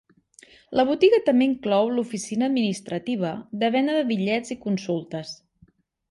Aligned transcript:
La 0.79 0.83
botiga 0.91 1.17
també 1.25 1.47
inclou 1.49 1.91
l'oficina 1.97 2.47
administrativa 2.51 3.33
de 3.65 3.69
venda 3.75 3.97
de 3.99 4.05
bitllets 4.13 4.55
i 4.55 4.59
consultes. 4.65 5.35